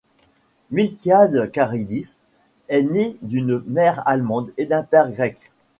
[0.71, 2.17] Miltiades Caridis
[2.69, 5.51] est né d'une mère allemande et d'un père grec.